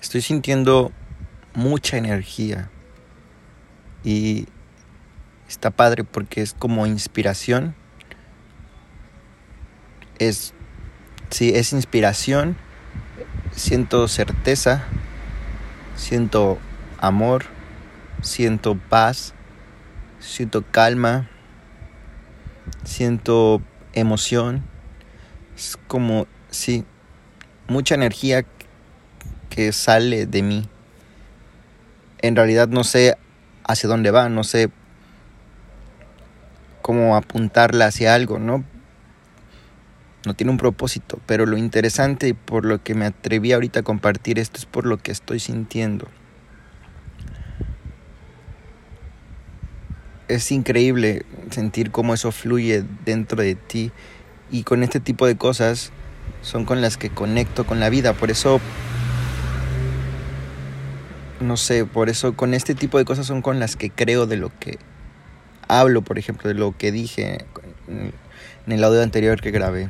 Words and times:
Estoy 0.00 0.20
sintiendo 0.20 0.92
mucha 1.54 1.96
energía 1.96 2.70
y 4.04 4.46
está 5.48 5.70
padre 5.70 6.04
porque 6.04 6.42
es 6.42 6.52
como 6.52 6.86
inspiración. 6.86 7.74
Es 10.18 10.54
sí, 11.30 11.52
es 11.54 11.72
inspiración. 11.72 12.56
Siento 13.52 14.06
certeza, 14.06 14.84
siento 15.94 16.58
amor, 16.98 17.46
siento 18.20 18.76
paz, 18.76 19.32
siento 20.20 20.62
calma, 20.70 21.28
siento 22.84 23.62
emoción. 23.94 24.62
Es 25.56 25.78
como 25.86 26.26
sí, 26.50 26.84
mucha 27.66 27.94
energía 27.94 28.44
sale 29.72 30.26
de 30.26 30.42
mí. 30.42 30.68
En 32.18 32.36
realidad 32.36 32.68
no 32.68 32.84
sé 32.84 33.16
hacia 33.64 33.88
dónde 33.88 34.10
va, 34.10 34.28
no 34.28 34.44
sé 34.44 34.70
cómo 36.82 37.16
apuntarla 37.16 37.86
hacia 37.86 38.14
algo, 38.14 38.38
¿no? 38.38 38.64
No 40.24 40.34
tiene 40.34 40.50
un 40.50 40.58
propósito, 40.58 41.20
pero 41.26 41.46
lo 41.46 41.56
interesante 41.56 42.28
y 42.28 42.32
por 42.32 42.64
lo 42.64 42.82
que 42.82 42.94
me 42.94 43.06
atreví 43.06 43.52
ahorita 43.52 43.80
a 43.80 43.82
compartir 43.82 44.38
esto 44.38 44.58
es 44.58 44.66
por 44.66 44.86
lo 44.86 44.98
que 44.98 45.12
estoy 45.12 45.40
sintiendo. 45.40 46.08
Es 50.28 50.50
increíble 50.50 51.24
sentir 51.50 51.90
cómo 51.92 52.14
eso 52.14 52.32
fluye 52.32 52.84
dentro 53.04 53.40
de 53.40 53.54
ti 53.54 53.92
y 54.50 54.64
con 54.64 54.82
este 54.82 55.00
tipo 55.00 55.26
de 55.26 55.36
cosas 55.36 55.92
son 56.42 56.64
con 56.64 56.80
las 56.80 56.96
que 56.96 57.10
conecto 57.10 57.64
con 57.66 57.80
la 57.80 57.88
vida, 57.90 58.12
por 58.12 58.30
eso 58.30 58.60
no 61.40 61.56
sé, 61.56 61.84
por 61.84 62.08
eso 62.08 62.34
con 62.34 62.54
este 62.54 62.74
tipo 62.74 62.98
de 62.98 63.04
cosas 63.04 63.26
son 63.26 63.42
con 63.42 63.60
las 63.60 63.76
que 63.76 63.90
creo 63.90 64.26
de 64.26 64.36
lo 64.36 64.50
que 64.58 64.78
hablo, 65.68 66.02
por 66.02 66.18
ejemplo, 66.18 66.48
de 66.48 66.54
lo 66.54 66.76
que 66.76 66.92
dije 66.92 67.44
en 67.88 68.72
el 68.72 68.84
audio 68.84 69.02
anterior 69.02 69.40
que 69.40 69.50
grabé. 69.50 69.88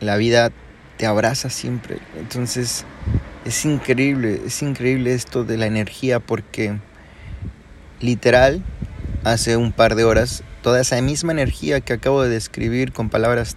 La 0.00 0.16
vida 0.16 0.50
te 0.96 1.06
abraza 1.06 1.50
siempre. 1.50 1.98
Entonces 2.18 2.84
es 3.44 3.64
increíble, 3.64 4.40
es 4.46 4.62
increíble 4.62 5.14
esto 5.14 5.44
de 5.44 5.56
la 5.56 5.66
energía 5.66 6.20
porque 6.20 6.78
literal 8.00 8.62
hace 9.24 9.56
un 9.56 9.72
par 9.72 9.94
de 9.94 10.04
horas 10.04 10.42
toda 10.62 10.80
esa 10.80 11.00
misma 11.02 11.32
energía 11.32 11.80
que 11.80 11.92
acabo 11.92 12.22
de 12.22 12.30
describir 12.30 12.92
con 12.92 13.10
palabras, 13.10 13.56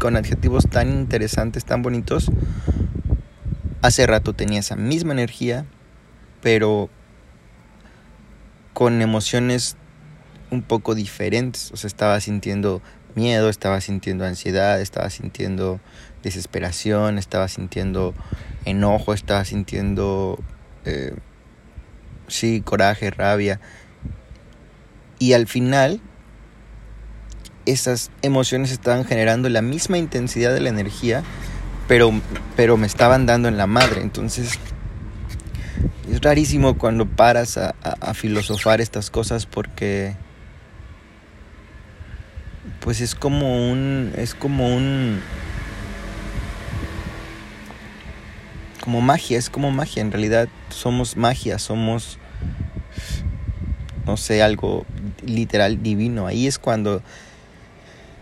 con 0.00 0.16
adjetivos 0.16 0.66
tan 0.68 0.90
interesantes, 0.90 1.64
tan 1.64 1.82
bonitos, 1.82 2.30
Hace 3.82 4.06
rato 4.06 4.34
tenía 4.34 4.60
esa 4.60 4.76
misma 4.76 5.12
energía, 5.12 5.64
pero 6.42 6.90
con 8.74 9.00
emociones 9.00 9.76
un 10.50 10.62
poco 10.62 10.94
diferentes. 10.94 11.72
O 11.72 11.76
sea, 11.76 11.88
estaba 11.88 12.20
sintiendo 12.20 12.82
miedo, 13.14 13.48
estaba 13.48 13.80
sintiendo 13.80 14.24
ansiedad, 14.24 14.80
estaba 14.80 15.08
sintiendo 15.08 15.80
desesperación, 16.22 17.18
estaba 17.18 17.48
sintiendo 17.48 18.14
enojo, 18.64 19.14
estaba 19.14 19.44
sintiendo, 19.44 20.38
eh, 20.84 21.14
sí, 22.28 22.60
coraje, 22.60 23.10
rabia. 23.10 23.60
Y 25.18 25.32
al 25.32 25.46
final, 25.46 26.00
esas 27.66 28.10
emociones 28.22 28.72
estaban 28.72 29.04
generando 29.04 29.48
la 29.48 29.62
misma 29.62 29.98
intensidad 29.98 30.52
de 30.52 30.60
la 30.60 30.68
energía 30.68 31.22
pero, 31.90 32.12
pero 32.54 32.76
me 32.76 32.86
estaban 32.86 33.26
dando 33.26 33.48
en 33.48 33.56
la 33.56 33.66
madre. 33.66 34.00
Entonces, 34.00 34.60
es 36.08 36.20
rarísimo 36.20 36.78
cuando 36.78 37.04
paras 37.04 37.58
a, 37.58 37.74
a, 37.82 38.14
filosofar 38.14 38.80
estas 38.80 39.10
cosas 39.10 39.44
porque 39.44 40.14
pues 42.78 43.00
es 43.00 43.16
como 43.16 43.72
un 43.72 44.12
es 44.16 44.36
como 44.36 44.72
un 44.72 45.20
como 48.80 49.00
magia, 49.00 49.36
es 49.36 49.50
como 49.50 49.72
magia, 49.72 50.00
en 50.00 50.12
realidad 50.12 50.48
somos 50.68 51.16
magia, 51.16 51.58
somos 51.58 52.18
no 54.06 54.16
sé, 54.16 54.44
algo 54.44 54.86
literal 55.26 55.82
divino. 55.82 56.28
Ahí 56.28 56.46
es 56.46 56.60
cuando 56.60 57.02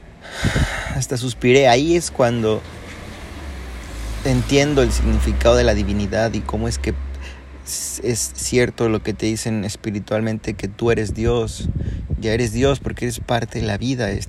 hasta 0.97 1.19
suspiré, 1.19 1.69
ahí 1.69 1.97
es 1.97 2.11
cuando 2.11 2.63
entiendo 4.31 4.83
el 4.83 4.93
significado 4.93 5.57
de 5.57 5.65
la 5.65 5.75
divinidad 5.75 6.33
y 6.35 6.41
cómo 6.41 6.69
es 6.69 6.79
que 6.79 6.95
es 8.03 8.33
cierto 8.35 8.89
lo 8.89 9.03
que 9.03 9.15
te 9.15 9.27
dicen 9.27 9.65
espiritualmente 9.65 10.55
que 10.55 10.69
tú 10.69 10.91
eres 10.91 11.15
Dios, 11.15 11.69
ya 12.21 12.33
eres 12.33 12.53
Dios 12.53 12.81
porque 12.81 13.07
eres 13.07 13.21
parte 13.21 13.61
de 13.61 13.67
la 13.67 13.79
vida, 13.79 14.07
hay 14.07 14.21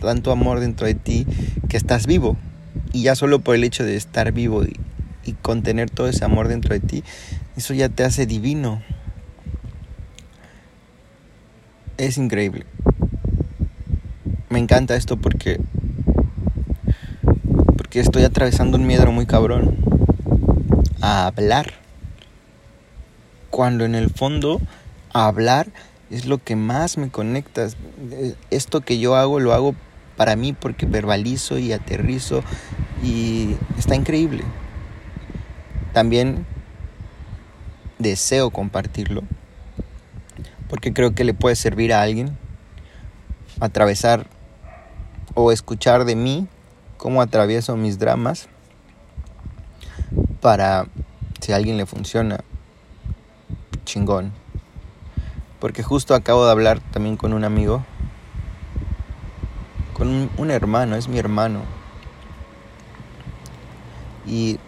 tanto 0.00 0.30
amor 0.30 0.60
dentro 0.60 0.86
de 0.86 0.94
ti 0.94 1.26
que 1.68 1.76
estás 1.76 2.06
vivo 2.06 2.36
y 2.92 3.02
ya 3.02 3.14
solo 3.14 3.40
por 3.40 3.54
el 3.54 3.64
hecho 3.64 3.84
de 3.84 3.96
estar 3.96 4.32
vivo 4.32 4.64
y 4.64 5.32
contener 5.42 5.90
todo 5.90 6.08
ese 6.08 6.24
amor 6.24 6.48
dentro 6.48 6.74
de 6.74 6.80
ti, 6.80 7.04
eso 7.56 7.74
ya 7.74 7.88
te 7.88 8.04
hace 8.04 8.24
divino. 8.26 8.82
Es 11.98 12.16
increíble. 12.16 12.64
Me 14.48 14.58
encanta 14.58 14.96
esto 14.96 15.16
porque 15.16 15.60
porque 17.88 18.00
estoy 18.00 18.22
atravesando 18.24 18.76
un 18.76 18.86
miedo 18.86 19.10
muy 19.12 19.24
cabrón 19.24 19.74
a 21.00 21.26
hablar. 21.26 21.72
Cuando 23.48 23.86
en 23.86 23.94
el 23.94 24.10
fondo 24.10 24.60
hablar 25.14 25.68
es 26.10 26.26
lo 26.26 26.36
que 26.36 26.54
más 26.54 26.98
me 26.98 27.08
conecta. 27.08 27.66
Esto 28.50 28.82
que 28.82 28.98
yo 28.98 29.16
hago 29.16 29.40
lo 29.40 29.54
hago 29.54 29.74
para 30.18 30.36
mí 30.36 30.52
porque 30.52 30.84
verbalizo 30.84 31.58
y 31.58 31.72
aterrizo 31.72 32.42
y 33.02 33.56
está 33.78 33.94
increíble. 33.94 34.44
También 35.94 36.44
deseo 37.98 38.50
compartirlo 38.50 39.22
porque 40.68 40.92
creo 40.92 41.14
que 41.14 41.24
le 41.24 41.32
puede 41.32 41.56
servir 41.56 41.94
a 41.94 42.02
alguien 42.02 42.36
atravesar 43.60 44.26
o 45.32 45.52
escuchar 45.52 46.04
de 46.04 46.16
mí 46.16 46.48
cómo 46.98 47.22
atravieso 47.22 47.76
mis 47.76 47.98
dramas 47.98 48.48
para 50.42 50.86
si 51.40 51.52
a 51.52 51.56
alguien 51.56 51.76
le 51.76 51.86
funciona, 51.86 52.40
chingón. 53.84 54.32
Porque 55.60 55.82
justo 55.82 56.14
acabo 56.14 56.44
de 56.44 56.50
hablar 56.50 56.80
también 56.92 57.16
con 57.16 57.32
un 57.32 57.44
amigo, 57.44 57.84
con 59.94 60.30
un, 60.36 60.50
hermano, 60.50 60.96
es 60.96 61.08
mi 61.08 61.18
hermano. 61.18 61.62
Y 64.26 64.58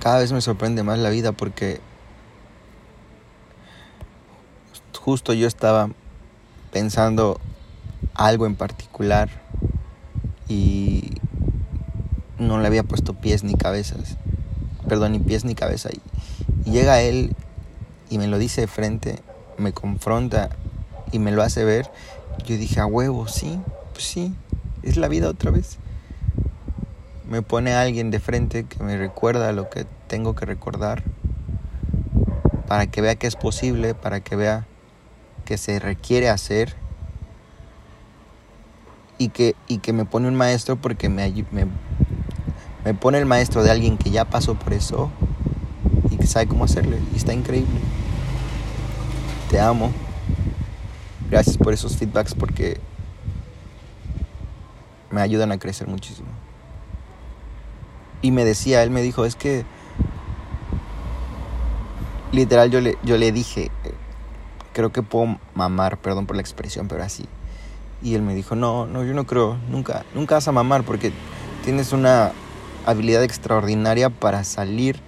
cada 0.00 0.18
vez 0.18 0.32
me 0.32 0.40
sorprende 0.40 0.82
más 0.82 0.98
la 0.98 1.10
vida 1.10 1.32
porque 1.32 1.80
justo 5.00 5.32
yo 5.32 5.46
estaba 5.46 5.88
pensando 6.72 7.40
algo 8.14 8.46
en 8.46 8.56
particular 8.56 9.28
y 10.48 11.12
no 12.46 12.58
le 12.58 12.66
había 12.66 12.82
puesto 12.82 13.14
pies 13.14 13.44
ni 13.44 13.54
cabezas. 13.54 14.16
Perdón, 14.88 15.12
ni 15.12 15.18
pies 15.18 15.44
ni 15.44 15.54
cabeza. 15.54 15.90
Y, 15.92 16.70
llega 16.70 17.00
él 17.00 17.34
y 18.10 18.18
me 18.18 18.26
lo 18.26 18.38
dice 18.38 18.62
de 18.62 18.66
frente, 18.66 19.20
me 19.58 19.72
confronta 19.72 20.50
y 21.12 21.18
me 21.18 21.32
lo 21.32 21.42
hace 21.42 21.64
ver. 21.64 21.90
Yo 22.46 22.56
dije, 22.56 22.80
a 22.80 22.86
huevo, 22.86 23.28
sí, 23.28 23.60
pues 23.92 24.04
sí, 24.04 24.34
es 24.82 24.96
la 24.96 25.08
vida 25.08 25.28
otra 25.28 25.50
vez. 25.50 25.78
Me 27.28 27.42
pone 27.42 27.72
a 27.72 27.82
alguien 27.82 28.10
de 28.10 28.20
frente 28.20 28.64
que 28.64 28.82
me 28.82 28.96
recuerda 28.96 29.52
lo 29.52 29.68
que 29.68 29.86
tengo 30.06 30.34
que 30.34 30.46
recordar. 30.46 31.02
Para 32.68 32.86
que 32.88 33.00
vea 33.00 33.14
que 33.14 33.26
es 33.26 33.36
posible, 33.36 33.94
para 33.94 34.20
que 34.20 34.36
vea 34.36 34.66
que 35.44 35.58
se 35.58 35.78
requiere 35.78 36.28
hacer. 36.28 36.74
Y 39.18 39.30
que, 39.30 39.56
y 39.66 39.78
que 39.78 39.94
me 39.94 40.04
pone 40.04 40.28
un 40.28 40.34
maestro 40.34 40.76
porque 40.76 41.08
me, 41.08 41.32
me 41.50 41.66
me 42.86 42.94
pone 42.94 43.18
el 43.18 43.26
maestro 43.26 43.64
de 43.64 43.72
alguien 43.72 43.98
que 43.98 44.12
ya 44.12 44.24
pasó 44.24 44.54
por 44.54 44.72
eso 44.72 45.10
y 46.08 46.18
que 46.18 46.26
sabe 46.28 46.46
cómo 46.46 46.62
hacerlo. 46.62 46.96
Y 47.12 47.16
está 47.16 47.32
increíble. 47.34 47.80
Te 49.50 49.58
amo. 49.58 49.90
Gracias 51.28 51.58
por 51.58 51.72
esos 51.72 51.96
feedbacks 51.96 52.36
porque 52.36 52.78
me 55.10 55.20
ayudan 55.20 55.50
a 55.50 55.58
crecer 55.58 55.88
muchísimo. 55.88 56.28
Y 58.22 58.30
me 58.30 58.44
decía, 58.44 58.84
él 58.84 58.90
me 58.90 59.02
dijo, 59.02 59.24
es 59.24 59.34
que 59.34 59.64
literal 62.30 62.70
yo 62.70 62.80
le, 62.80 62.96
yo 63.02 63.18
le 63.18 63.32
dije, 63.32 63.72
creo 64.72 64.92
que 64.92 65.02
puedo 65.02 65.40
mamar, 65.56 65.98
perdón 65.98 66.26
por 66.26 66.36
la 66.36 66.42
expresión, 66.42 66.86
pero 66.86 67.02
así. 67.02 67.26
Y 68.00 68.14
él 68.14 68.22
me 68.22 68.36
dijo, 68.36 68.54
no, 68.54 68.86
no, 68.86 69.02
yo 69.02 69.12
no 69.12 69.26
creo, 69.26 69.56
nunca, 69.70 70.04
nunca 70.14 70.36
vas 70.36 70.46
a 70.46 70.52
mamar 70.52 70.84
porque 70.84 71.12
tienes 71.64 71.92
una 71.92 72.30
habilidad 72.86 73.22
extraordinaria 73.24 74.08
para 74.10 74.44
salir 74.44 75.00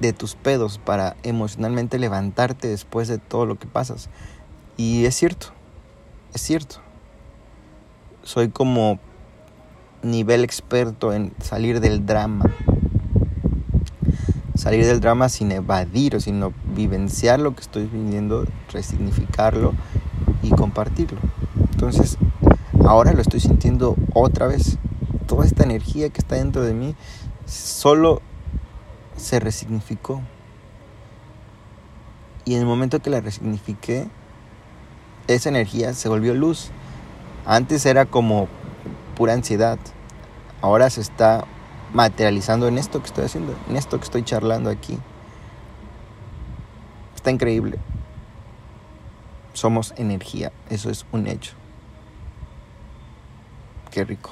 de 0.00 0.12
tus 0.12 0.34
pedos, 0.36 0.78
para 0.78 1.16
emocionalmente 1.22 1.98
levantarte 1.98 2.68
después 2.68 3.08
de 3.08 3.18
todo 3.18 3.46
lo 3.46 3.58
que 3.58 3.66
pasas. 3.66 4.08
Y 4.76 5.04
es 5.04 5.16
cierto, 5.16 5.48
es 6.32 6.40
cierto. 6.40 6.76
Soy 8.22 8.48
como 8.48 9.00
nivel 10.02 10.44
experto 10.44 11.12
en 11.12 11.32
salir 11.40 11.80
del 11.80 12.06
drama. 12.06 12.44
Salir 14.54 14.86
del 14.86 15.00
drama 15.00 15.28
sin 15.28 15.52
evadir 15.52 16.16
o 16.16 16.20
sino 16.20 16.52
vivenciar 16.74 17.40
lo 17.40 17.54
que 17.54 17.60
estoy 17.60 17.86
viviendo, 17.86 18.44
resignificarlo 18.72 19.72
y 20.42 20.50
compartirlo. 20.50 21.18
Entonces, 21.72 22.18
ahora 22.84 23.12
lo 23.12 23.22
estoy 23.22 23.40
sintiendo 23.40 23.96
otra 24.14 24.46
vez. 24.46 24.78
Toda 25.28 25.44
esta 25.44 25.62
energía 25.62 26.08
que 26.08 26.20
está 26.20 26.34
dentro 26.34 26.62
de 26.62 26.74
mí 26.74 26.96
solo 27.46 28.20
se 29.16 29.38
resignificó. 29.38 30.22
Y 32.44 32.54
en 32.54 32.60
el 32.60 32.66
momento 32.66 33.00
que 33.00 33.10
la 33.10 33.20
resignifiqué, 33.20 34.08
esa 35.26 35.50
energía 35.50 35.92
se 35.92 36.08
volvió 36.08 36.34
luz. 36.34 36.70
Antes 37.44 37.84
era 37.84 38.06
como 38.06 38.48
pura 39.16 39.34
ansiedad. 39.34 39.78
Ahora 40.62 40.88
se 40.88 41.02
está 41.02 41.44
materializando 41.92 42.66
en 42.66 42.78
esto 42.78 43.00
que 43.00 43.06
estoy 43.06 43.26
haciendo, 43.26 43.54
en 43.68 43.76
esto 43.76 43.98
que 43.98 44.04
estoy 44.04 44.22
charlando 44.22 44.70
aquí. 44.70 44.98
Está 47.14 47.30
increíble. 47.30 47.78
Somos 49.52 49.92
energía, 49.96 50.52
eso 50.70 50.88
es 50.88 51.04
un 51.12 51.26
hecho. 51.26 51.52
Qué 53.90 54.04
rico. 54.04 54.30